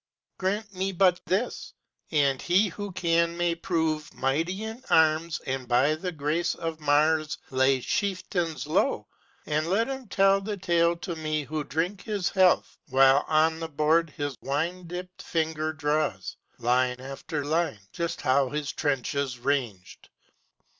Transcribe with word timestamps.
Grant 0.39 0.73
me 0.73 0.91
but 0.93 1.21
this! 1.27 1.73
and 2.09 2.41
he 2.41 2.69
who 2.69 2.91
can 2.91 3.37
may 3.37 3.53
prove 3.53 4.11
Mighty 4.15 4.63
in 4.63 4.83
arms 4.89 5.39
and 5.45 5.67
by 5.67 5.93
the 5.93 6.11
grace 6.11 6.55
of 6.55 6.79
Mars 6.79 7.37
Lay 7.51 7.81
chieftains 7.81 8.65
low; 8.65 9.05
and 9.45 9.67
let 9.67 9.87
him 9.87 10.07
tell 10.07 10.41
the 10.41 10.57
tale 10.57 10.97
To 10.97 11.15
me 11.17 11.43
who 11.43 11.63
drink 11.63 12.01
his 12.01 12.29
health, 12.29 12.79
while 12.89 13.23
on 13.27 13.59
the 13.59 13.69
board 13.69 14.09
His 14.09 14.35
wine 14.41 14.87
dipped 14.87 15.21
finger 15.21 15.71
draws, 15.71 16.35
line 16.57 16.99
after 16.99 17.45
line, 17.45 17.81
Just 17.91 18.21
how 18.21 18.49
his 18.49 18.71
trenches 18.71 19.37
ranged! 19.37 20.09